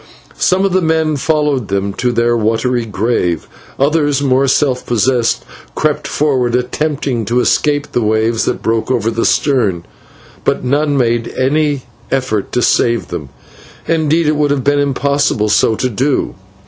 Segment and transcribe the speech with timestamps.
[0.39, 6.07] Some of the men followed them to their watery grave, others, more self possessed, crept
[6.07, 9.85] forward, attempting to escape the waves that broke over the stern,
[10.43, 13.29] but none made any effort to save them,
[13.87, 16.33] and indeed it would have been impossible so to do.